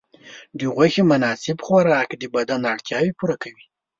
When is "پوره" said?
3.19-3.35